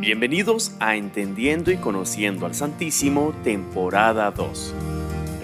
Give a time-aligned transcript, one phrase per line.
[0.00, 4.74] Bienvenidos a Entendiendo y Conociendo al Santísimo, temporada 2.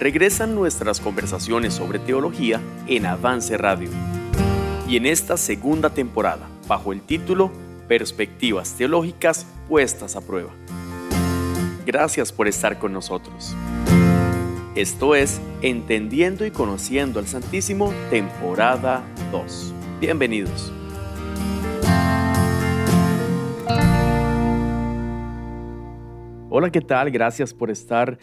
[0.00, 3.90] Regresan nuestras conversaciones sobre teología en Avance Radio.
[4.88, 7.53] Y en esta segunda temporada, bajo el título
[7.87, 10.54] Perspectivas Teológicas puestas a prueba.
[11.84, 13.54] Gracias por estar con nosotros.
[14.74, 19.74] Esto es Entendiendo y Conociendo al Santísimo, temporada 2.
[20.00, 20.73] Bienvenidos.
[26.59, 27.10] Hola, ¿qué tal?
[27.10, 28.16] Gracias por estar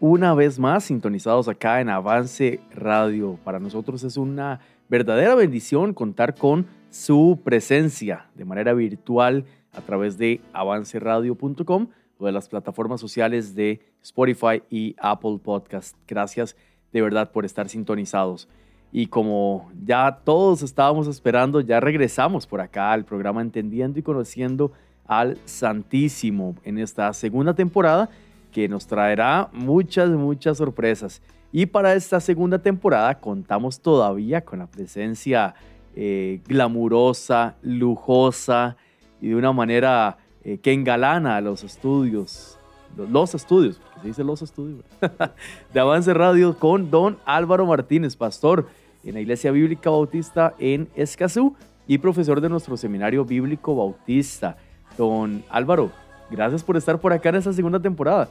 [0.00, 3.38] una vez más sintonizados acá en Avance Radio.
[3.44, 4.58] Para nosotros es una
[4.88, 11.86] verdadera bendición contar con su presencia de manera virtual a través de avanceradio.com
[12.18, 15.96] o de las plataformas sociales de Spotify y Apple Podcast.
[16.08, 16.56] Gracias
[16.92, 18.48] de verdad por estar sintonizados.
[18.90, 24.72] Y como ya todos estábamos esperando, ya regresamos por acá al programa Entendiendo y Conociendo
[25.08, 28.08] al Santísimo en esta segunda temporada
[28.52, 31.20] que nos traerá muchas, muchas sorpresas.
[31.52, 35.54] Y para esta segunda temporada contamos todavía con la presencia
[35.94, 38.76] eh, glamurosa, lujosa
[39.20, 42.58] y de una manera eh, que engalana los estudios,
[42.96, 44.84] los, estudios, porque se dice los estudios,
[45.72, 48.68] de Avance Radio con don Álvaro Martínez, pastor
[49.04, 51.54] en la Iglesia Bíblica Bautista en Escazú
[51.86, 54.56] y profesor de nuestro seminario bíblico bautista.
[54.96, 55.90] Don Álvaro,
[56.30, 58.28] gracias por estar por acá en esta segunda temporada.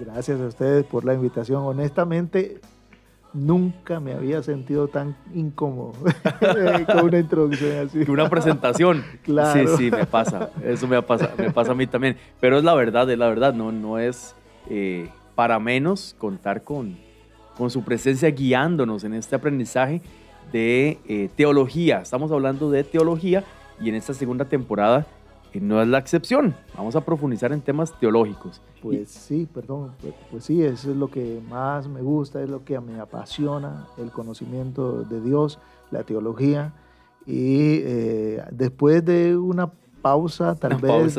[0.00, 1.62] Gracias a ustedes por la invitación.
[1.64, 2.60] Honestamente,
[3.34, 5.92] nunca me había sentido tan incómodo
[6.86, 8.10] con una introducción así.
[8.10, 9.04] Una presentación.
[9.22, 9.76] claro.
[9.76, 10.50] Sí, sí, me pasa.
[10.64, 12.16] Eso me pasa, me pasa a mí también.
[12.40, 13.54] Pero es la verdad, es la verdad.
[13.54, 14.34] No, no es
[14.68, 16.96] eh, para menos contar con,
[17.56, 20.00] con su presencia guiándonos en este aprendizaje
[20.52, 22.00] de eh, teología.
[22.00, 23.44] Estamos hablando de teología
[23.80, 25.06] y en esta segunda temporada
[25.60, 26.54] no es la excepción.
[26.76, 28.60] Vamos a profundizar en temas teológicos.
[28.80, 32.64] Pues sí, perdón, pues, pues, sí, eso es lo que más me gusta, es lo
[32.64, 35.58] que me apasiona, el conocimiento de Dios,
[35.90, 36.72] la teología.
[37.26, 39.70] Y eh, después de una
[40.02, 41.16] pausa, tal vez,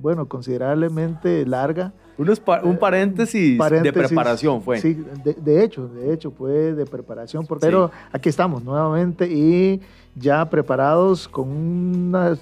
[0.00, 4.80] bueno, considerablemente larga, un, un eh, paréntesis, de preparación fue.
[4.80, 9.80] Sí, de, hecho, de hecho fue de preparación, pero aquí estamos nuevamente y
[10.16, 12.36] ya preparados con, una,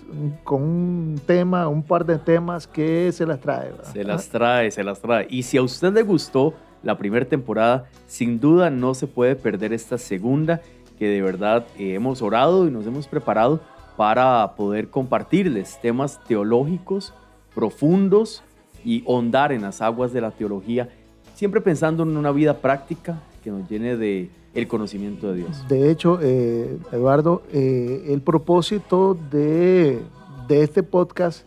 [0.44, 3.72] con un tema, un par de temas que se las trae.
[3.92, 5.26] Se las trae, se las trae.
[5.28, 9.74] Y si a usted le gustó la primera temporada, sin duda no se puede perder
[9.74, 10.62] esta segunda,
[10.98, 13.60] que de verdad eh, hemos orado y nos hemos preparado
[13.96, 17.12] para poder compartirles temas teológicos
[17.56, 18.42] profundos
[18.84, 20.90] y hondar en las aguas de la teología,
[21.34, 25.66] siempre pensando en una vida práctica que nos llene de el conocimiento de Dios.
[25.68, 30.00] De hecho, eh, Eduardo, eh, el propósito de,
[30.48, 31.46] de, este podcast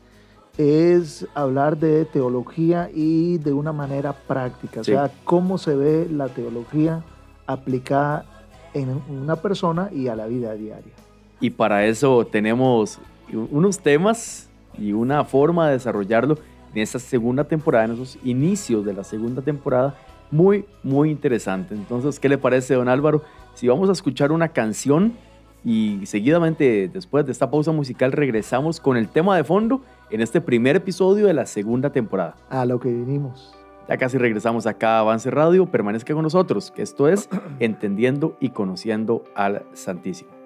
[0.57, 6.27] es hablar de teología y de una manera práctica, o sea, cómo se ve la
[6.27, 7.03] teología
[7.45, 8.25] aplicada
[8.73, 10.93] en una persona y a la vida diaria.
[11.39, 12.99] Y para eso tenemos
[13.31, 14.48] unos temas
[14.79, 16.37] y una forma de desarrollarlo
[16.73, 19.95] en esta segunda temporada, en esos inicios de la segunda temporada,
[20.31, 21.73] muy, muy interesante.
[21.73, 23.23] Entonces, ¿qué le parece, don Álvaro?
[23.55, 25.13] Si vamos a escuchar una canción
[25.65, 30.39] y seguidamente, después de esta pausa musical, regresamos con el tema de fondo en este
[30.41, 32.35] primer episodio de la segunda temporada.
[32.49, 33.53] A lo que vinimos.
[33.89, 35.65] Ya casi regresamos acá a Avance Radio.
[35.65, 37.27] Permanezca con nosotros, que esto es
[37.59, 40.38] Entendiendo y Conociendo al Santísimo.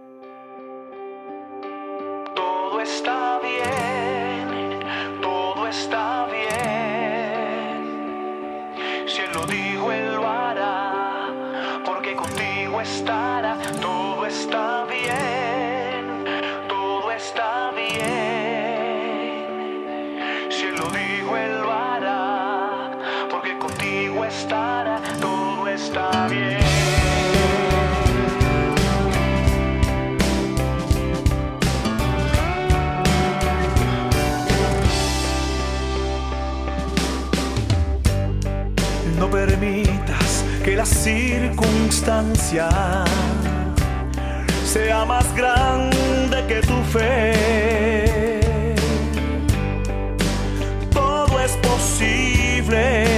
[41.04, 42.70] Circunstancia
[44.66, 48.42] sea más grande que tu fe.
[50.92, 53.13] Todo es posible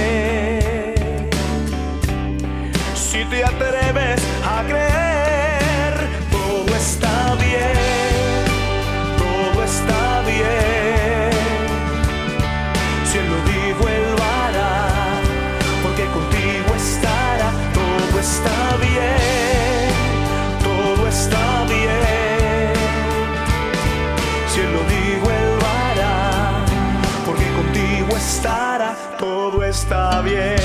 [29.86, 30.56] está bien.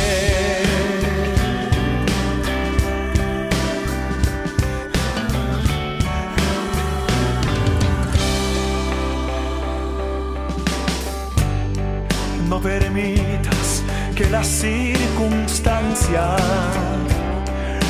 [12.49, 13.83] No permitas
[14.15, 16.35] que la circunstancia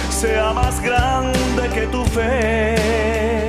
[0.09, 3.40] sea más grande que tu fe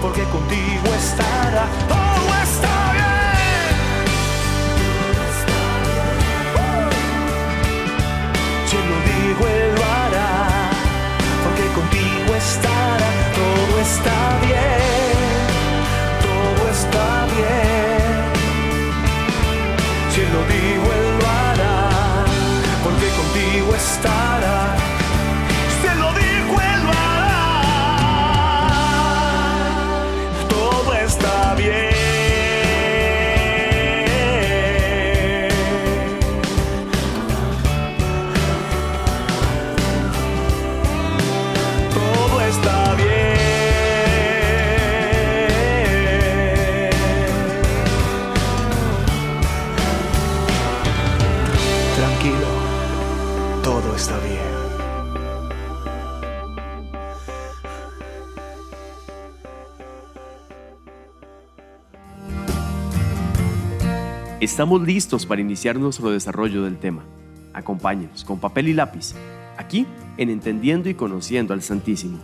[0.00, 1.66] porque contigo estará.
[1.88, 4.06] Todo está bien.
[8.66, 10.70] Si lo dijo, Él lo hará,
[11.44, 14.19] porque contigo estará, todo está
[64.40, 67.04] Estamos listos para iniciar nuestro desarrollo del tema.
[67.52, 69.14] Acompáñenos con papel y lápiz,
[69.58, 72.18] aquí en Entendiendo y Conociendo al Santísimo.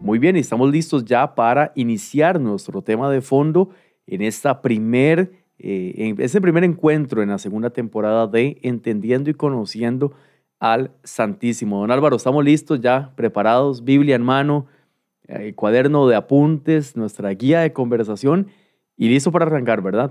[0.00, 3.70] Muy bien, estamos listos ya para iniciar nuestro tema de fondo
[4.08, 9.34] en esta primer, eh, en este primer encuentro en la segunda temporada de Entendiendo y
[9.34, 10.12] Conociendo
[10.58, 11.82] al Santísimo.
[11.82, 14.66] Don Álvaro, estamos listos ya, preparados, Biblia en mano,
[15.30, 18.48] eh, cuaderno de apuntes, nuestra guía de conversación
[18.96, 20.10] y listo para arrancar, ¿verdad?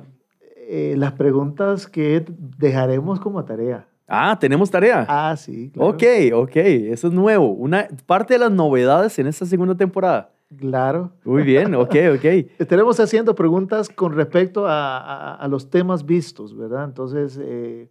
[0.67, 2.25] Eh, las preguntas que
[2.57, 3.87] dejaremos como tarea.
[4.07, 5.05] Ah, tenemos tarea.
[5.07, 5.69] Ah, sí.
[5.71, 5.89] Claro.
[5.91, 7.51] Ok, ok, eso es nuevo.
[7.51, 10.31] Una parte de las novedades en esta segunda temporada.
[10.57, 11.11] Claro.
[11.25, 12.25] Muy bien, ok, ok.
[12.59, 16.85] Estaremos haciendo preguntas con respecto a, a- a los temas vistos, ¿verdad?
[16.85, 17.87] Entonces, eh,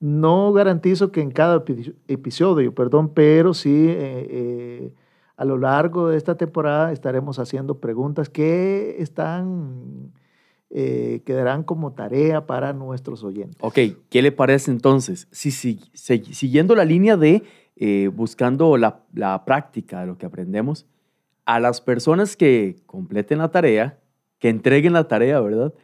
[0.00, 4.94] no garantizo que en cada epi- episodio, perdón, pero sí eh, eh,
[5.42, 10.12] a lo largo de esta temporada estaremos haciendo preguntas que están,
[10.70, 13.56] eh, quedarán como tarea para nuestros oyentes.
[13.60, 15.26] Ok, ¿qué le parece entonces?
[15.32, 17.42] Si, si- si- siguiendo la línea de
[17.74, 20.86] eh, buscando la, la práctica de lo que aprendemos,
[21.44, 23.98] a las personas que completen la tarea,
[24.38, 25.74] que entreguen la tarea, ¿verdad?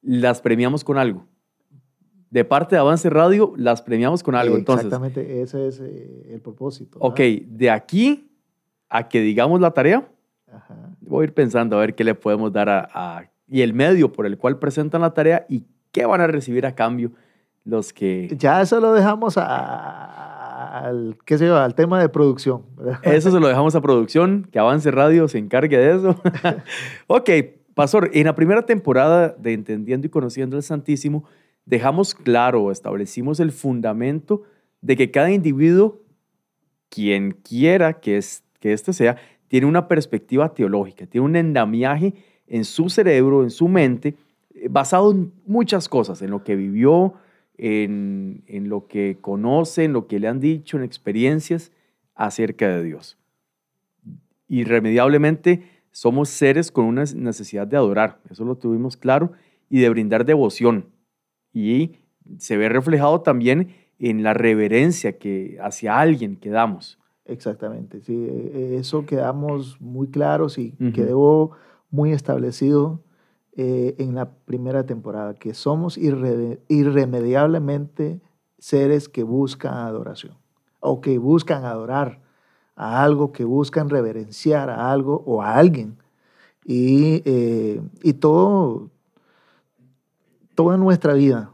[0.00, 1.26] Las premiamos con algo.
[2.30, 4.56] De parte de Avance Radio, las premiamos con algo.
[4.56, 6.98] Entonces, Exactamente, ese es eh, el propósito.
[7.02, 7.42] ok, ¿verdad?
[7.48, 8.30] de aquí
[8.96, 10.06] a que digamos la tarea,
[10.52, 10.76] Ajá.
[11.00, 14.12] voy a ir pensando a ver qué le podemos dar a, a- y el medio
[14.12, 17.10] por el cual presentan la tarea y qué van a recibir a cambio
[17.64, 18.32] los que...
[18.38, 22.62] Ya eso lo dejamos a- al, qué sé yo, al tema de producción.
[23.02, 26.20] Eso se lo dejamos a producción, que Avance Radio se encargue de eso.
[27.06, 27.30] ok,
[27.74, 31.24] Pastor, en la primera temporada de Entendiendo y Conociendo el Santísimo,
[31.64, 34.42] dejamos claro, establecimos el fundamento
[34.82, 36.00] de que cada individuo,
[36.90, 39.18] quien quiera que, es, que éste sea,
[39.48, 42.14] tiene una perspectiva teológica, tiene un endamiaje
[42.46, 44.14] en su cerebro, en su mente,
[44.54, 47.12] eh, basado en muchas cosas, en lo que vivió,
[47.58, 51.72] en, en lo que conoce, en lo que le han dicho, en experiencias
[52.14, 53.18] acerca de Dios.
[54.48, 59.32] Irremediablemente somos seres con una necesidad de adorar, eso lo tuvimos claro,
[59.68, 60.86] y de brindar devoción.
[61.52, 61.96] Y
[62.38, 66.98] se ve reflejado también en la reverencia que hacia alguien que damos.
[67.26, 71.52] Exactamente, sí, e, e, eso quedamos muy claros y quedó
[71.90, 73.00] muy establecido
[73.56, 78.20] eh, en la primera temporada, que somos irremediablemente
[78.58, 80.34] seres que buscan adoración
[80.80, 82.20] o que buscan adorar
[82.76, 85.96] a algo, que buscan reverenciar a algo o a alguien.
[86.66, 88.90] Y, eh, y todo,
[90.54, 91.53] toda nuestra vida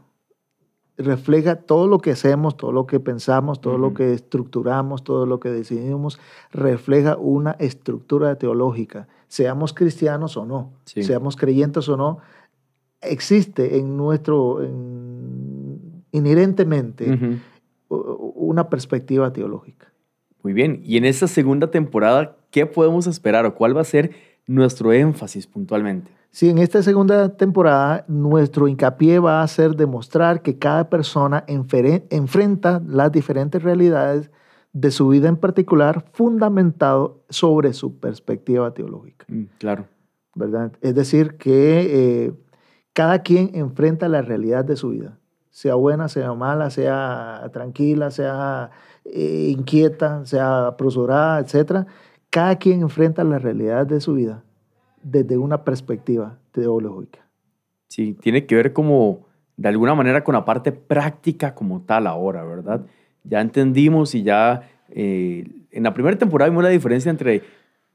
[1.01, 5.39] refleja todo lo que hacemos, todo lo que pensamos, todo lo que estructuramos, todo lo
[5.39, 6.19] que decidimos,
[6.51, 12.19] refleja una estructura teológica, seamos cristianos o no, seamos creyentes o no,
[13.01, 14.59] existe en nuestro,
[16.11, 17.39] inherentemente,
[17.89, 19.91] una perspectiva teológica.
[20.43, 24.11] Muy bien, y en esta segunda temporada, ¿qué podemos esperar o cuál va a ser
[24.53, 26.11] nuestro énfasis puntualmente?
[26.31, 32.81] Sí, en esta segunda temporada nuestro hincapié va a ser demostrar que cada persona enfrenta
[32.85, 34.31] las diferentes realidades
[34.73, 39.25] de su vida en particular fundamentado sobre su perspectiva teológica.
[39.27, 39.87] Mm, claro.
[40.33, 40.71] ¿Verdad?
[40.79, 42.33] Es decir, que eh,
[42.93, 45.17] cada quien enfrenta la realidad de su vida,
[45.49, 48.71] sea buena, sea mala, sea tranquila, sea
[49.03, 51.85] eh, inquieta, sea apresurada, etc.
[52.31, 54.43] Cada quien enfrenta la realidad de su vida
[55.03, 57.19] desde una perspectiva teológica.
[57.89, 62.43] Sí, tiene que ver como, de alguna manera, con la parte práctica como tal ahora,
[62.43, 62.85] ¿verdad?
[63.25, 67.43] Ya entendimos y ya eh, en la primera temporada vimos la diferencia entre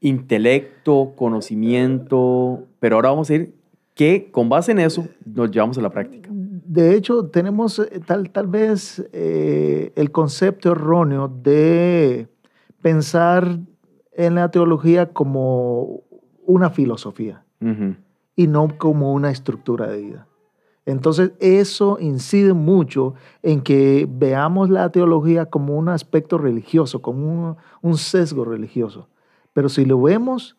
[0.01, 3.55] intelecto, conocimiento, pero ahora vamos a ir
[3.95, 6.29] que con base en eso nos llevamos a la práctica.
[6.31, 12.27] De hecho, tenemos eh, tal, tal vez eh, el concepto erróneo de
[12.83, 13.57] pensar
[14.17, 16.01] en la teología como
[16.45, 17.45] una filosofía
[18.35, 20.27] y no como una estructura de vida.
[20.85, 27.97] Entonces, eso incide mucho en que veamos la teología como un aspecto religioso, como un,
[27.97, 29.07] sesgo religioso.
[29.53, 30.57] Pero si lo vemos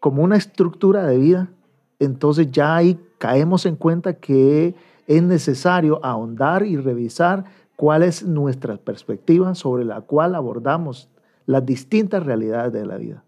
[0.00, 1.50] como una estructura de vida,
[1.98, 4.74] entonces ya ahí caemos en cuenta que
[5.06, 7.44] es necesario ahondar y revisar
[7.76, 11.10] cuál es nuestra perspectiva sobre la cual abordamos
[11.46, 13.24] las distintas realidades de la vida.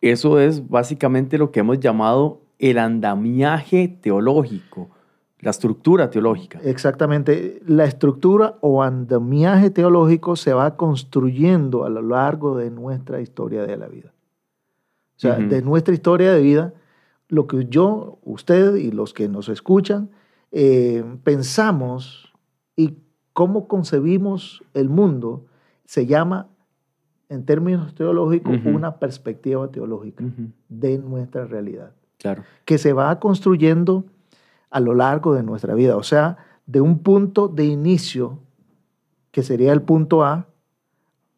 [0.00, 4.90] Eso es básicamente lo que hemos llamado el andamiaje teológico,
[5.38, 6.60] la estructura teológica.
[6.62, 7.62] Exactamente.
[7.66, 13.76] La estructura o andamiaje teológico se va construyendo a lo largo de nuestra historia de
[13.76, 14.12] la vida.
[15.16, 16.74] O sea, de nuestra historia de vida,
[17.28, 20.10] lo que yo, usted y los que nos escuchan,
[20.50, 22.32] eh, pensamos
[22.74, 22.94] y
[23.34, 25.44] cómo concebimos el mundo
[25.90, 26.46] se llama
[27.28, 30.22] en términos teológicos, una perspectiva teológica
[30.68, 31.90] de nuestra realidad.
[32.16, 32.44] Claro.
[32.64, 34.04] Que se va construyendo
[34.70, 35.96] a lo largo de nuestra vida.
[35.96, 38.38] O sea, de un punto de inicio,
[39.32, 40.46] que sería el punto A,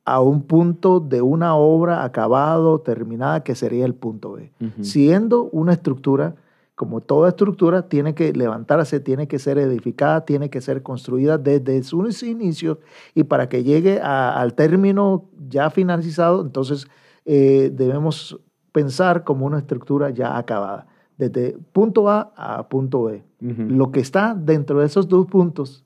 [0.05, 4.53] a un punto de una obra acabado, terminada, que sería el punto B.
[4.83, 6.35] Siendo una estructura
[6.75, 11.83] como toda estructura, tiene que levantarse, tiene que ser edificada, tiene que ser construida desde
[11.83, 12.79] sus inicios
[13.15, 16.87] y para que llegue al término ya finalizado, entonces
[17.25, 18.41] eh, debemos
[18.73, 20.87] pensar como una estructura ya acabada,
[21.19, 23.23] desde punto A a punto B.
[23.41, 25.85] Lo que está dentro de esos dos puntos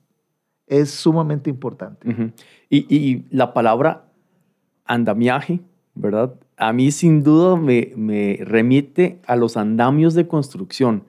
[0.67, 2.33] es sumamente importante.
[2.69, 4.05] y, y la palabra
[4.85, 5.59] andamiaje,
[5.95, 6.33] ¿verdad?
[6.57, 11.03] A mí sin duda me, remite a los andamios de construcción,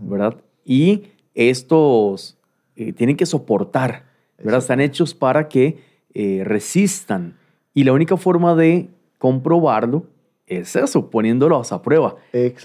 [0.00, 0.36] ¿verdad?
[0.64, 2.36] Y estos
[2.76, 4.04] eh, tienen que soportar,
[4.38, 4.58] ¿verdad?
[4.58, 5.78] Están hechos para que
[6.12, 7.38] eh, resistan.
[7.72, 10.04] Y la única forma de comprobarlo
[10.46, 12.16] es eso, poniéndolos a prueba.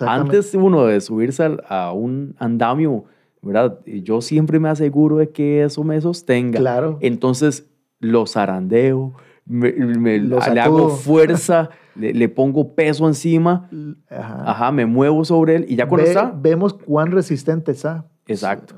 [0.02, 3.06] Antes uno de subirse a, un andamio,
[3.42, 3.80] ¿verdad?
[3.86, 6.60] Yo siempre me aseguro de que eso me sostenga.
[6.60, 6.98] Claro.
[7.00, 7.66] Entonces
[8.00, 9.14] los zarandeo,
[9.48, 13.70] me, le hago fuerza, le, pongo peso encima,
[14.10, 14.72] ajá.
[14.72, 16.34] me muevo sobre él y ya cuando está...
[16.36, 18.06] Vemos cuán resistente está.
[18.28, 18.76] Exacto,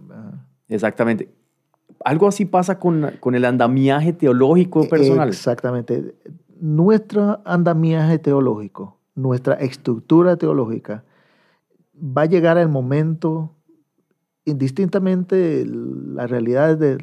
[0.67, 1.33] exactamente.
[2.05, 5.27] Algo así pasa con, con el andamiaje teológico personal.
[5.27, 6.15] Exactamente.
[6.61, 11.03] Nuestro andamiaje teológico, nuestra estructura teológica,
[11.95, 13.55] va a llegar el momento
[14.49, 16.97] indistintamente la realidad de,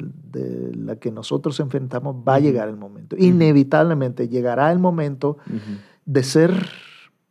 [0.75, 3.15] la que nosotros enfrentamos, va a llegar el momento.
[3.17, 5.37] Inevitablemente llegará el momento
[6.05, 6.53] de ser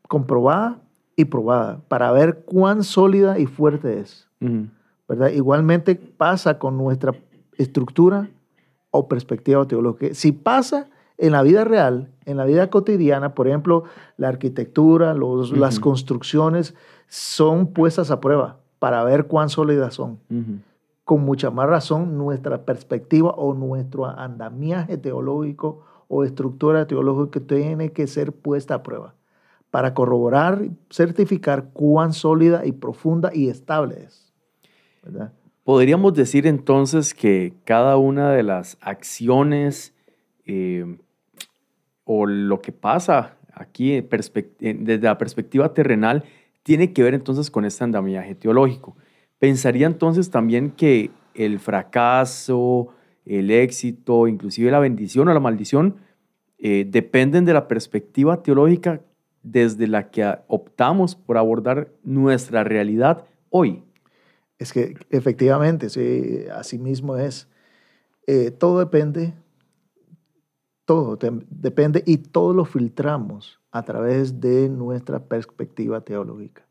[0.09, 0.81] comprobada
[1.15, 4.29] y probada para ver cuán sólida y fuerte es.
[5.09, 5.31] ¿verdad?
[5.31, 7.15] Igualmente pasa con nuestra
[7.57, 8.29] estructura
[8.91, 10.15] o perspectiva teológica.
[10.15, 13.85] Si pasa en la vida real, en la vida cotidiana, por ejemplo,
[14.17, 16.75] la arquitectura, los, las construcciones
[17.09, 20.18] son puestas a prueba para ver cuán sólidas son.
[21.04, 28.06] Con mucha más razón, nuestra perspectiva o nuestro andamiaje teológico o estructura teológica tiene que
[28.06, 29.14] ser puesta a prueba
[29.71, 34.33] para corroborar, certificar cuán sólida y profunda y estable es.
[35.64, 39.95] Podríamos decir entonces que cada una de las acciones
[40.47, 40.97] eh,
[42.04, 46.25] o lo que pasa aquí desde la perspectiva terrenal
[46.67, 48.97] tiene que ver entonces con este andamiaje teológico.
[49.39, 52.89] Pensaría entonces también que el fracaso,
[53.25, 55.95] el éxito, inclusive la bendición o la maldición,
[56.59, 59.01] eh, dependen de la perspectiva teológica
[59.45, 63.85] desde la que optamos por abordar nuestra realidad hoy.
[64.59, 67.47] Es que efectivamente, sí, así mismo es.
[68.27, 69.35] Eh, todo depende,
[70.87, 71.19] todo
[71.50, 76.62] depende y todo lo filtramos a través de nuestra perspectiva teológica.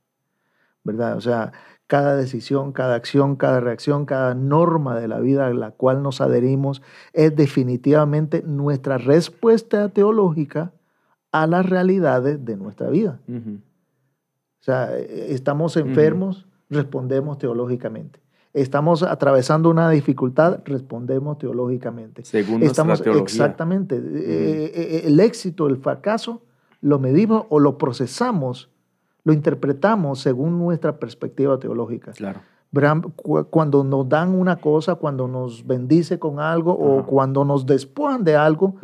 [0.84, 1.18] ¿Verdad?
[1.18, 1.52] O sea,
[1.88, 6.22] cada decisión, cada acción, cada reacción, cada norma de la vida a la cual nos
[6.22, 6.82] adherimos
[7.14, 10.72] es definitivamente nuestra respuesta teológica
[11.32, 13.20] a las realidades de nuestra vida.
[13.28, 18.25] O sea, estamos enfermos, respondemos teológicamente.
[18.56, 22.26] Estamos atravesando una dificultad, respondemos teológicamente.
[22.26, 23.24] Según estamos, teología.
[23.24, 23.98] Exactamente.
[23.98, 26.42] Eh, eh, el éxito, el fracaso,
[26.82, 28.70] lo medimos o lo procesamos
[29.26, 32.14] lo interpretamos según nuestra perspectiva teológica.
[32.14, 32.42] Claro.
[33.50, 38.36] Cuando nos dan una cosa, cuando nos bendice con algo o cuando nos despojan de
[38.36, 38.76] algo,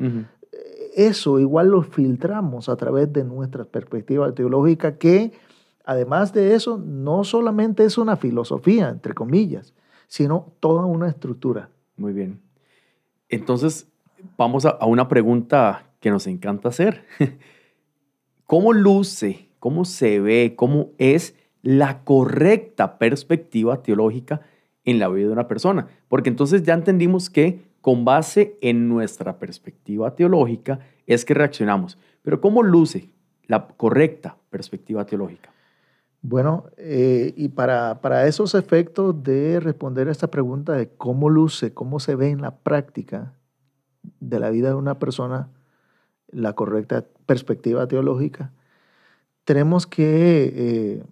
[0.95, 5.34] eso igual lo filtramos a través de nuestra perspectiva teológica que
[5.91, 9.73] además de eso no solamente es una filosofía, entre comillas,
[10.08, 11.69] sino toda una estructura.
[11.97, 12.41] Muy bien.
[13.30, 13.88] Entonces,
[14.38, 17.06] vamos a una pregunta que nos encanta hacer.
[18.45, 24.41] ¿Cómo luce cómo se ve, cómo es la correcta perspectiva teológica
[24.86, 25.88] en la vida de una persona.
[26.08, 31.99] Porque entonces ya entendimos que con base en nuestra perspectiva teológica es que reaccionamos.
[32.23, 33.10] Pero ¿cómo luce
[33.45, 35.54] la correcta perspectiva teológica?
[36.21, 41.73] Bueno, eh, y para, para esos efectos de responder a esta pregunta de cómo luce,
[41.73, 43.34] cómo se ve en la práctica
[44.19, 45.49] de la vida de una persona
[46.31, 48.51] la correcta perspectiva teológica,
[49.45, 51.03] tenemos que, eh,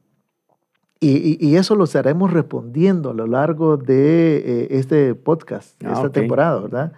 [1.01, 6.59] y, eso lo estaremos respondiendo a lo largo de eh, este podcast, ah, esta temporada,
[6.59, 6.93] ¿verdad?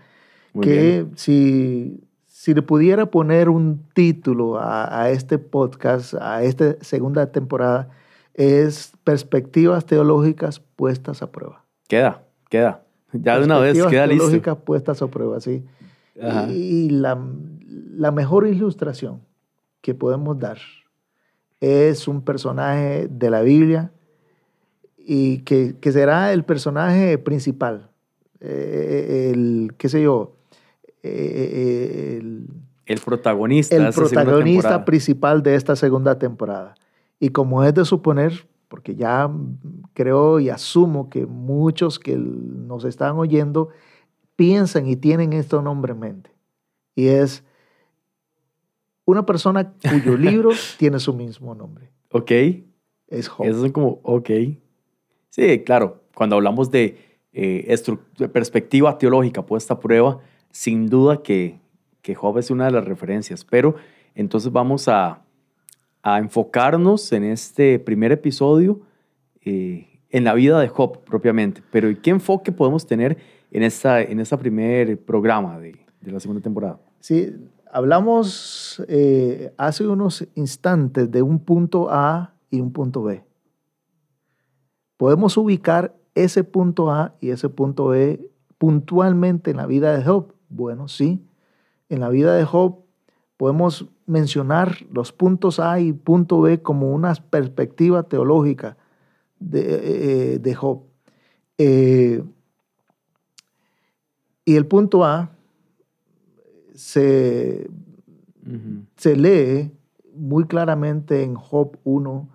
[0.62, 7.90] que si, si le pudiera poner un título a, este podcast, a esta segunda temporada,
[8.34, 11.64] es Perspectivas Teológicas Puestas a Prueba.
[11.88, 12.84] Queda, queda.
[13.14, 14.26] Ya de una vez queda listo.
[14.26, 15.64] Teológicas Puestas a Prueba, sí.
[16.50, 17.20] Y, la,
[17.96, 19.22] la mejor ilustración
[19.82, 20.58] que podemos dar
[21.60, 23.92] es un personaje de la Biblia
[24.98, 27.90] y que, será el personaje principal,
[28.40, 30.36] eh, el, qué sé yo,
[31.04, 32.20] eh,
[32.86, 33.76] el, protagonista.
[33.76, 36.76] El protagonista principal de esta segunda temporada.
[37.22, 39.32] Y como es de suponer, porque ya
[39.94, 43.70] creo y asumo que muchos que nos están oyendo
[44.36, 46.32] piensan y tienen este nombre en mente.
[46.96, 47.44] Y es
[49.06, 51.92] una persona cuyo libro tiene su mismo nombre.
[52.12, 52.32] Ok.
[53.08, 53.46] Es Job.
[53.46, 54.30] Eso es como, ok.
[55.30, 56.02] Sí, claro.
[56.16, 57.78] Cuando hablamos de, eh,
[58.34, 61.60] perspectiva teológica puesta a prueba, sin duda que,
[62.02, 63.46] que, Job es una de las referencias.
[63.46, 63.76] Pero
[64.16, 65.22] entonces vamos a,
[66.04, 68.82] a enfocarnos en este primer episodio
[69.44, 71.62] eh, en la vida de Job propiamente.
[71.72, 73.18] Pero ¿y qué enfoque podemos tener
[73.52, 76.80] en esta, en esta primer programa de, de la segunda temporada?
[77.00, 77.34] Sí,
[77.74, 83.24] Hablamos eh, hace unos instantes de un punto A y un punto B.
[84.98, 90.34] ¿Podemos ubicar ese punto A y ese punto B puntualmente en la vida de Job?
[90.50, 91.26] Bueno, sí.
[91.88, 92.80] En la vida de Job
[93.38, 98.76] podemos mencionar los puntos A y punto B como una perspectiva teológica
[99.40, 100.84] de, eh, Job.
[101.58, 102.22] Eh,
[104.44, 105.32] y el punto A
[106.76, 107.70] se,
[108.98, 109.72] se lee
[110.14, 112.30] muy claramente en Job 1,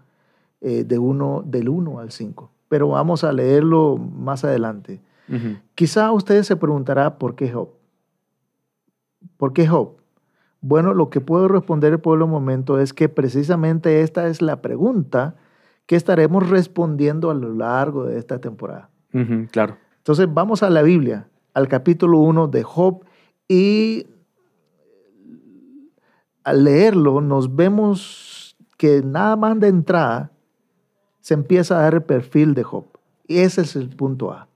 [0.62, 2.50] eh, de uno, del 1 al 5.
[2.68, 5.00] Pero vamos a leerlo más adelante.
[5.74, 7.70] Quizá usted se preguntará por qué Job.
[9.36, 9.96] ¿Por qué Job?
[10.68, 15.36] Bueno, lo que puedo responder el momento es que precisamente esta es la pregunta
[15.86, 18.90] que estaremos respondiendo a lo largo de esta temporada.
[19.14, 19.76] Ujú, claro.
[19.98, 23.04] Entonces vamos a la Biblia, al capítulo 1 de Job
[23.46, 24.08] y
[26.42, 30.32] al leerlo nos vemos que nada más de entrada
[31.20, 32.86] se empieza a dar el perfil de Job.
[33.28, 34.48] Y ese es el punto A.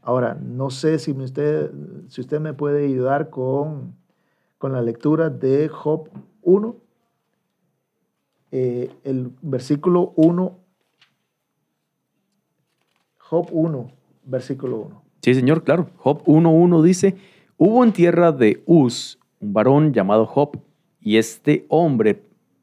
[0.00, 1.70] Ahora, no sé si usted,
[2.08, 3.94] si usted me puede ayudar con,
[4.64, 6.08] con la lectura de Job
[6.40, 6.76] 1,
[8.50, 10.58] eh, el versículo 1,
[13.18, 13.92] Job 1,
[14.24, 15.02] versículo 1.
[15.20, 15.90] Sí, señor, claro.
[15.98, 17.14] Job 1.1 dice,
[17.58, 20.58] hubo en tierra de Uz un varón llamado Job,
[20.98, 22.22] y este hombre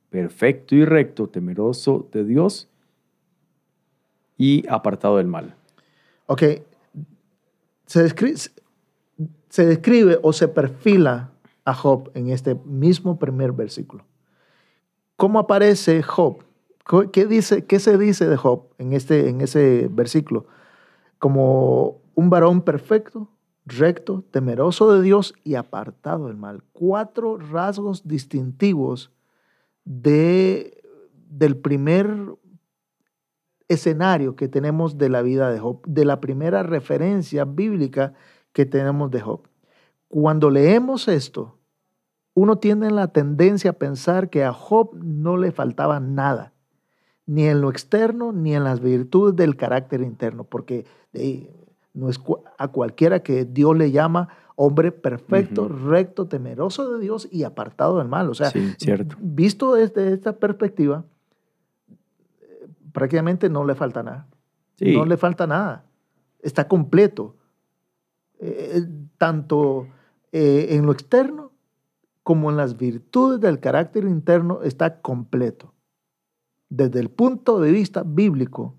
[0.10, 2.68] perfecto y recto, temeroso de Dios
[4.40, 5.54] y apartado del mal.
[6.26, 6.42] Ok,
[7.86, 8.40] se describe,
[9.50, 11.31] se describe o se perfila
[11.66, 14.06] a Job en este mismo primer versículo.
[15.16, 16.44] ¿Cómo aparece Job?
[17.12, 20.48] ¿Qué, dice, qué se dice de Job en, este, en ese versículo?
[21.20, 23.30] Como un varón perfecto,
[23.66, 26.64] recto, temeroso de Dios y apartado del mal.
[26.74, 29.12] Cuatro rasgos distintivos
[29.86, 30.82] de,
[31.30, 32.36] del primer
[33.68, 38.14] escenario que tenemos de la vida de Job, de la primera referencia bíblica
[38.54, 39.51] que tenemos de Job.
[40.12, 41.58] Cuando leemos esto,
[42.34, 46.52] uno tiene la tendencia a pensar que a Job no le faltaba nada,
[47.26, 50.86] ni en lo externo, ni en las virtudes del carácter interno, porque
[51.94, 52.20] no es
[52.58, 58.10] a cualquiera que Dios le llama hombre perfecto, recto, temeroso de Dios y apartado del
[58.10, 58.30] mal.
[58.30, 59.16] O sea, cierto.
[59.18, 61.06] visto desde esta perspectiva,
[62.92, 64.28] prácticamente no le falta nada.
[64.82, 65.86] No le falta nada.
[66.42, 67.38] Está completo.
[68.40, 69.88] Eh, eh, tanto
[70.32, 71.52] eh, en lo externo
[72.24, 75.74] como en las virtudes del carácter interno está completo.
[76.70, 78.76] Desde el punto de vista bíblico,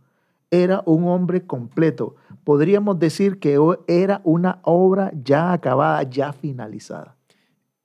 [0.50, 2.14] era un hombre completo.
[2.44, 7.16] Podríamos decir que era una obra ya acabada, ya finalizada.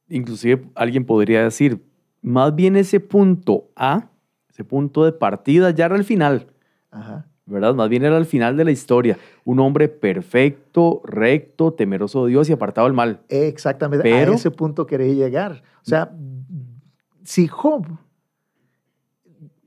[0.10, 1.84] Inclusive alguien podría decir,
[2.22, 4.10] más bien ese punto A
[4.58, 6.48] ese punto de partida ya era el final.
[7.48, 7.74] ¿Verdad?
[7.74, 9.18] Más bien era el final de la historia.
[9.46, 13.22] Un hombre perfecto, recto, temeroso de Dios y apartado del mal.
[13.30, 14.04] Exactamente.
[14.04, 15.64] Pero, a ese punto quería llegar.
[15.82, 16.12] O sea,
[17.24, 17.88] si Job,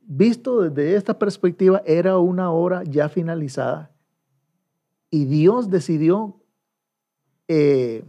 [0.02, 3.90] visto desde esta perspectiva, era una obra ya finalizada
[5.10, 6.36] y Dios decidió
[7.48, 8.04] eh,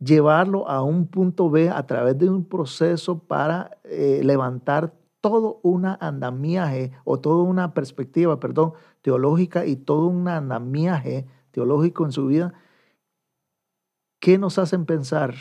[0.00, 4.92] llevarlo a un punto B a través de un proceso para eh, levantar
[5.28, 12.12] todo una andamiaje o toda una perspectiva, perdón, teológica y todo un andamiaje teológico en
[12.12, 12.54] su vida
[14.20, 15.34] que nos hacen pensar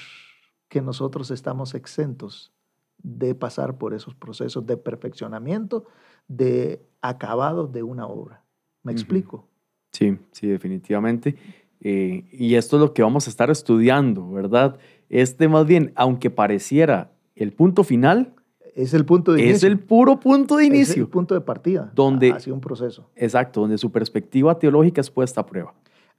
[0.69, 2.51] que nosotros estamos exentos
[2.97, 5.85] de pasar por esos procesos de perfeccionamiento,
[6.27, 8.43] de acabado de una obra.
[8.81, 9.47] ¿Me explico?
[9.91, 11.35] Sí, sí, definitivamente.
[11.79, 14.79] Eh, y esto es lo que vamos a estar estudiando, ¿verdad?
[15.09, 18.33] Este más bien, aunque pareciera el punto final,
[18.75, 19.55] es el punto de inicio.
[19.55, 20.93] Es el puro punto de inicio.
[20.93, 23.09] Es el punto de partida donde, hacia un proceso.
[23.15, 25.73] Exacto, donde su perspectiva teológica es puesta a prueba.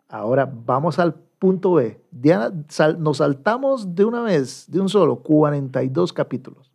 [0.09, 2.01] Ahora vamos al punto B.
[2.11, 2.53] Diana,
[2.99, 6.73] nos saltamos de una vez, de un solo, 42 capítulos.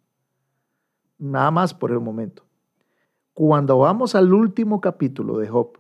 [1.18, 2.44] Nada más por el momento.
[3.34, 5.80] Cuando vamos al último capítulo de Job,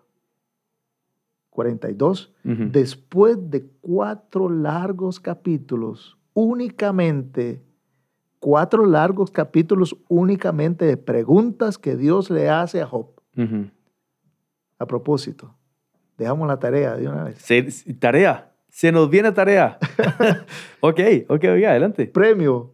[1.52, 7.62] 42, después de cuatro largos capítulos únicamente
[8.42, 13.08] cuatro largos capítulos únicamente de preguntas que Dios le hace a Job.
[14.78, 15.56] A propósito,
[16.18, 17.46] dejamos la tarea de una vez.
[18.00, 19.78] tarea, se nos viene tarea.
[20.82, 21.00] ok,
[21.30, 22.08] ok, oiga, adelante.
[22.08, 22.74] Premio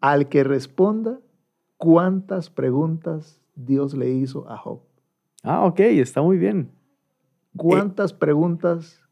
[0.00, 1.20] al que responda
[1.76, 4.80] cuántas preguntas Dios le hizo a Job.
[5.42, 6.72] Ah, ok, está muy bien.
[7.54, 9.02] ¿Cuántas preguntas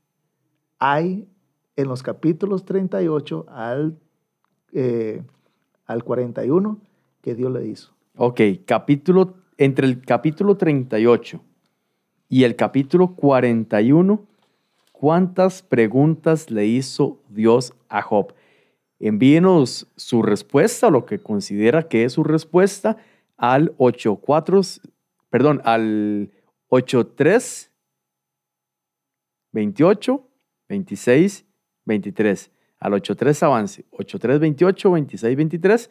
[0.78, 1.28] hay
[1.76, 3.98] en los capítulos 38 al
[4.72, 5.22] eh,
[5.86, 6.78] al 41
[7.22, 7.92] que Dios le hizo.
[8.16, 11.40] Ok, capítulo, entre el capítulo 38
[12.28, 14.24] y el capítulo 41,
[14.92, 18.34] ¿cuántas preguntas le hizo Dios a Job?
[19.00, 22.96] Envíenos su respuesta, lo que considera que es su respuesta,
[23.36, 24.60] al 84,
[25.28, 26.30] perdón, al
[26.68, 27.70] 83,
[29.52, 30.28] 28,
[30.68, 31.44] 26,
[31.84, 32.53] 23
[32.84, 35.90] al 83 avance, 8328, 2623,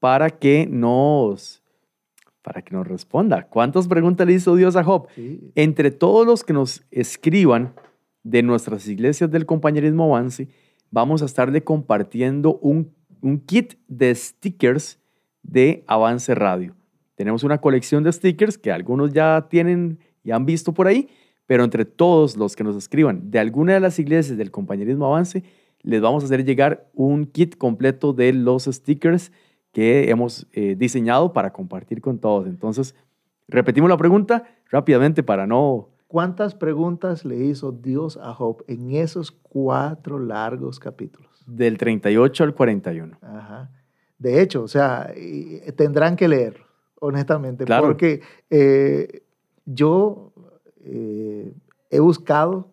[0.00, 1.62] para que nos
[2.42, 3.46] para que nos responda.
[3.46, 5.06] ¿Cuántas preguntas le hizo Dios a Job?
[5.54, 7.72] Entre todos los que nos escriban
[8.24, 10.48] de nuestras iglesias del compañerismo avance,
[10.90, 12.92] vamos a estarle compartiendo un,
[13.22, 14.98] un kit de stickers
[15.44, 16.74] de Avance Radio.
[17.14, 21.08] Tenemos una colección de stickers que algunos ya tienen y han visto por ahí,
[21.46, 25.44] pero entre todos los que nos escriban de alguna de las iglesias del compañerismo avance,
[25.84, 29.30] les vamos a hacer llegar un kit completo de los stickers
[29.72, 32.46] que hemos eh, diseñado para compartir con todos.
[32.46, 32.94] Entonces,
[33.48, 35.90] repetimos la pregunta rápidamente para no...
[36.08, 41.44] ¿Cuántas preguntas le hizo Dios a Job en esos cuatro largos capítulos?
[41.46, 43.18] Del 38 al 41.
[43.20, 43.70] Ajá.
[44.18, 45.12] De hecho, o sea,
[45.76, 46.60] tendrán que leer,
[47.00, 49.24] honestamente, porque eh,
[49.66, 50.32] yo
[50.84, 51.52] eh,
[51.90, 52.70] he buscado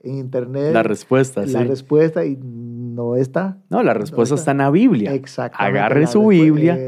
[0.00, 3.58] en internet la respuesta, la respuesta y no está.
[3.68, 4.50] No, la respuesta está.
[4.52, 5.14] en la Biblia.
[5.14, 5.78] Exactamente.
[5.78, 6.78] Agarre su Biblia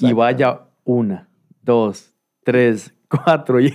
[0.00, 1.28] y vaya una,
[1.62, 3.72] dos, tres, cuatro y,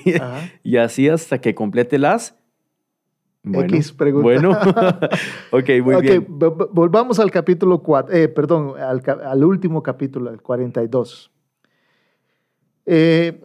[0.64, 2.36] y así hasta que complete las
[3.46, 4.24] bueno, X pregunta.
[4.24, 4.52] Bueno,
[5.52, 6.26] ok, muy bien.
[6.28, 11.32] Volvamos al capítulo 4, eh, perdón, al, al, último capítulo, el 42.
[12.88, 13.42] Eh,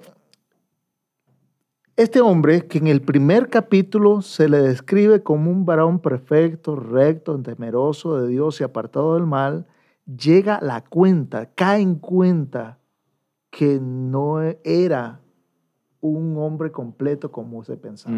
[2.02, 7.38] este hombre, que en el primer capítulo se le describe como un varón perfecto, recto,
[7.42, 9.66] temeroso de Dios y apartado del mal,
[10.06, 12.78] llega a la cuenta, cae en cuenta
[13.50, 15.20] que no era
[16.00, 18.16] un hombre completo como se pensaba.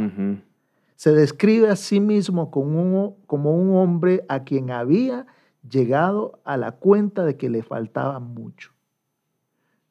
[0.94, 5.26] Se describe a sí mismo como un, como un hombre a quien había
[5.68, 8.70] llegado a la cuenta de que le faltaba mucho,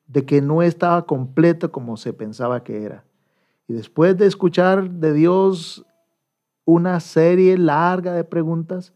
[0.08, 3.04] de que no estaba completo como se pensaba que era.
[3.72, 5.86] Y después de escuchar de Dios
[6.66, 8.94] una serie larga de preguntas,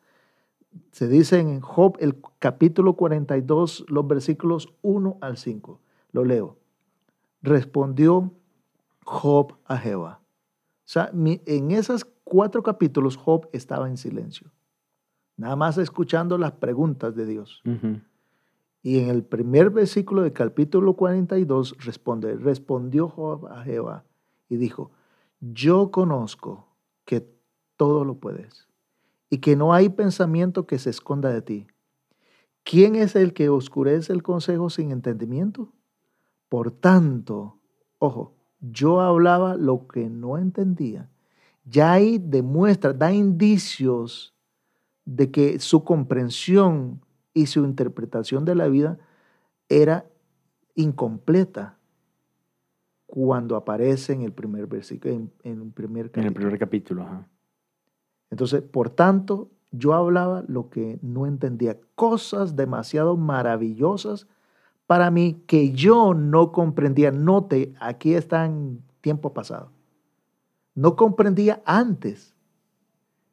[0.91, 5.79] se dice en Job el capítulo 42, los versículos 1 al 5.
[6.11, 6.57] Lo leo.
[7.41, 8.33] Respondió
[9.05, 10.19] Job a Jehová.
[10.21, 14.51] O sea, en esos cuatro capítulos Job estaba en silencio,
[15.37, 17.63] nada más escuchando las preguntas de Dios.
[18.83, 24.03] Y en el primer versículo del capítulo 42 responde, respondió Job a Jehová
[24.49, 24.91] y dijo,
[25.39, 26.67] yo conozco
[27.05, 27.27] que
[27.77, 28.67] todo lo puedes
[29.29, 31.67] y que no hay pensamiento que se esconda de ti.
[32.63, 35.71] ¿Quién es el que oscurece el consejo sin entendimiento?
[36.49, 37.59] Por tanto,
[37.99, 41.09] ojo, yo hablaba lo que no entendía.
[41.63, 44.33] Ya ahí demuestra, da indicios
[45.05, 47.01] de que su comprensión
[47.33, 48.97] y su interpretación de la vida
[49.69, 50.09] era
[50.75, 51.77] incompleta
[53.15, 56.21] cuando aparece en el primer versículo, en, el primer capítulo.
[56.21, 57.25] En el primer capítulo,
[58.29, 64.27] Entonces, por tanto, yo hablaba lo que no entendía, cosas demasiado maravillosas
[64.85, 67.09] para mí que yo no comprendía.
[67.11, 69.71] Note, aquí está en tiempo pasado.
[70.73, 72.35] No comprendía antes.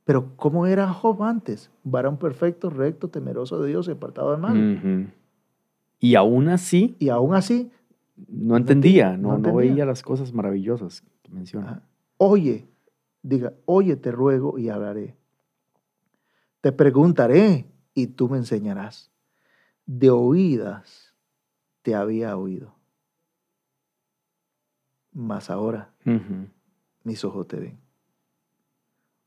[0.04, 1.72] Pero ¿cómo era Job antes?
[1.82, 5.12] Varón perfecto, recto, temeroso de Dios y apartado del mal.
[5.98, 6.94] Y aún así.
[7.00, 7.72] Y aún así
[8.16, 11.82] no entendía, no, no, veía las cosas maravillosas que menciona.
[12.16, 12.68] Oye,
[13.22, 15.16] diga, oye, te ruego y hablaré.
[16.60, 19.10] Te preguntaré y tú me enseñarás.
[19.86, 21.14] De oídas
[21.82, 22.74] te había oído.
[25.12, 25.92] Mas ahora
[27.02, 27.78] mis ojos te ven.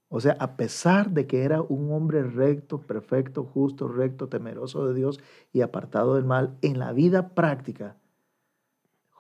[0.08, 4.94] O sea, a pesar de que era un hombre recto, perfecto, justo, recto, temeroso de
[4.94, 5.20] Dios
[5.52, 7.98] y apartado del mal, en la vida práctica,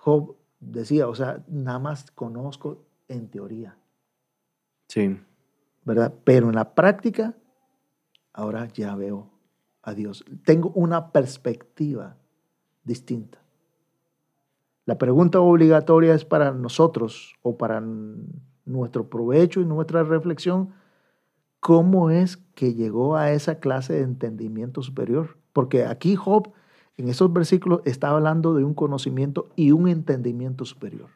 [0.05, 3.75] Job decía, o sea, nada más conozco en teoría.
[4.87, 5.19] Sí.
[5.83, 6.13] ¿Verdad?
[6.23, 7.33] Pero en la práctica,
[8.31, 9.31] ahora ya veo
[9.81, 10.23] a Dios.
[10.43, 12.17] Tengo una perspectiva
[12.83, 13.39] distinta.
[14.85, 17.81] La pregunta obligatoria es para nosotros o para
[18.63, 20.69] nuestro provecho y nuestra reflexión,
[21.59, 25.39] ¿cómo es que llegó a esa clase de entendimiento superior?
[25.51, 26.53] Porque aquí Job
[26.97, 31.09] en esos versículos está hablando de un conocimiento y un entendimiento superior.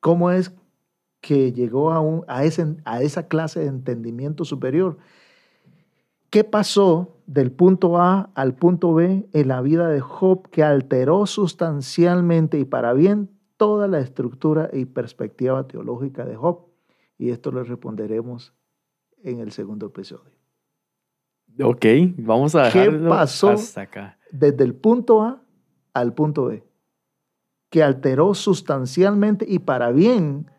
[0.00, 0.54] ¿Cómo es
[1.20, 4.98] que llegó a, un, a, ese, a esa clase de entendimiento superior?
[6.28, 11.26] ¿Qué pasó del punto A al punto B en la vida de Job que alteró
[11.26, 16.66] sustancialmente y para bien toda la estructura y perspectiva teológica de Job?
[17.18, 18.54] Y esto lo responderemos
[19.22, 20.41] en el segundo episodio.
[21.60, 21.84] Ok,
[22.18, 24.18] vamos a dejarlo ¿Qué pasó hasta acá.
[24.30, 25.42] Desde el punto A
[25.92, 26.64] al punto B,
[27.68, 30.50] que alteró sustancialmente y para bien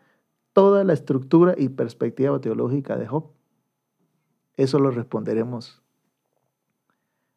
[0.52, 3.32] toda la estructura y perspectiva teológica de Job.
[4.56, 5.82] Eso lo responderemos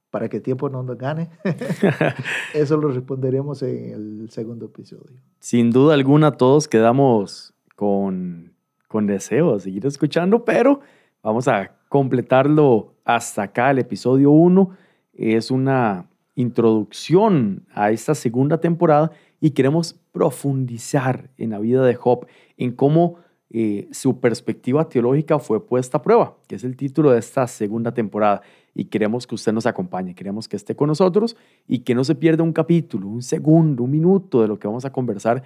[0.10, 1.30] para que tiempo no nos gane.
[2.54, 5.22] Eso lo responderemos en el segundo episodio.
[5.40, 8.54] Sin duda alguna, todos quedamos con,
[8.88, 10.80] con deseo de seguir escuchando, pero
[11.22, 13.72] vamos a completarlo hasta acá.
[13.72, 14.70] El episodio 1
[15.14, 22.28] es una introducción a esta segunda temporada y queremos profundizar en la vida de Job,
[22.58, 23.16] en cómo
[23.50, 27.94] eh, su perspectiva teológica fue puesta a prueba, que es el título de esta segunda
[27.94, 28.42] temporada.
[28.76, 32.14] Y queremos que usted nos acompañe, queremos que esté con nosotros y que no se
[32.14, 35.44] pierda un capítulo, un segundo, un minuto de lo que vamos a conversar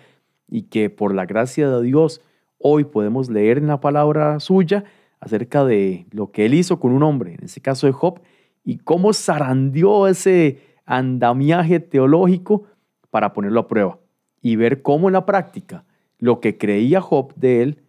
[0.49, 2.21] y que por la gracia de Dios
[2.57, 4.83] hoy podemos leer en la palabra suya
[5.21, 8.19] acerca de lo que él hizo con un hombre, en este caso de Job,
[8.65, 12.63] y cómo zarandeó ese andamiaje teológico
[13.09, 13.99] para ponerlo a prueba
[14.41, 15.85] y ver cómo en la práctica
[16.19, 17.83] lo que creía Job de él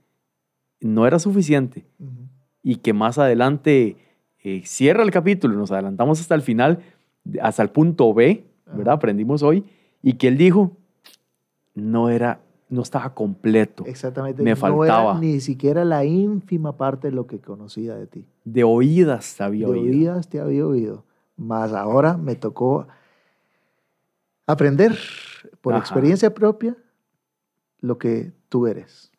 [0.81, 1.87] no era suficiente
[2.63, 3.97] y que más adelante
[4.45, 6.81] eh, cierra el capítulo, nos adelantamos hasta el final,
[7.41, 8.95] hasta el punto B, ¿verdad?
[8.95, 9.65] Aprendimos hoy,
[10.03, 10.77] y que él dijo,
[11.75, 12.41] no era,
[12.73, 13.85] no estaba completo.
[13.87, 14.43] Exactamente.
[14.43, 15.13] Me faltaba.
[15.13, 18.27] No era ni siquiera la ínfima parte de lo que conocía de ti.
[18.45, 19.85] De oídas te había de oído.
[19.85, 21.05] oídas te había oído.
[21.37, 22.87] Más ahora me tocó
[24.47, 24.97] aprender
[25.61, 25.83] por Ajá.
[25.83, 26.75] experiencia propia
[27.81, 29.13] lo que tú eres.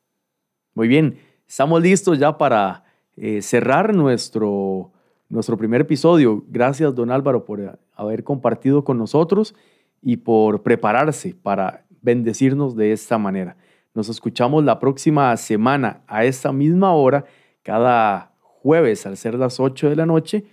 [0.73, 2.85] Muy bien, estamos listos ya para
[3.15, 4.91] eh, cerrar nuestro,
[5.29, 6.43] nuestro primer episodio.
[6.49, 9.53] Gracias, don Álvaro, por eh, haber compartido con nosotros
[10.01, 13.57] y por prepararse para bendecirnos de esta manera.
[13.95, 17.25] Nos escuchamos la próxima semana a esta misma hora,
[17.63, 20.45] cada jueves al ser las 8 de la noche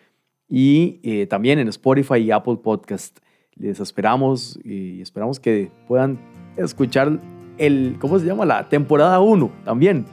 [0.48, 3.18] y eh, también en Spotify y Apple Podcast.
[3.54, 6.18] Les esperamos y esperamos que puedan
[6.56, 7.20] escuchar
[7.58, 8.46] el, ¿cómo se llama?
[8.46, 10.06] La temporada 1 también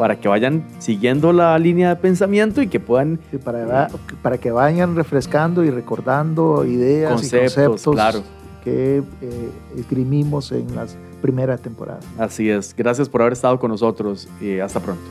[0.00, 3.88] para que vayan siguiendo la línea de pensamiento y que puedan Sí, para,
[4.22, 8.22] para que vayan refrescando y recordando ideas Conceptos, y conceptos claro.
[8.60, 12.04] Que eh, esgrimimos en las primeras temporadas.
[12.18, 12.74] Así es.
[12.76, 15.02] Gracias por haber estado con nosotros y hasta pronto.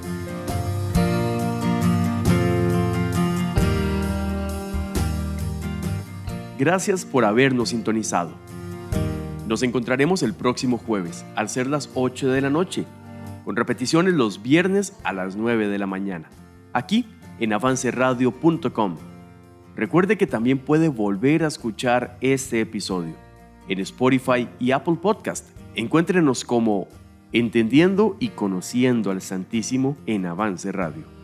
[6.57, 8.31] Gracias por habernos sintonizado.
[9.47, 12.85] Nos encontraremos el próximo jueves al ser las 8 de la noche,
[13.45, 16.29] con repeticiones los viernes a las 9 de la mañana,
[16.73, 17.07] aquí
[17.39, 18.97] en avanceradio.com.
[19.75, 23.28] Recuerde que también puede volver a escuchar este episodio
[23.69, 25.47] en Spotify y Apple Podcast.
[25.75, 26.87] Encuéntrenos como
[27.31, 31.18] Entendiendo y Conociendo al Santísimo en Avance Radio.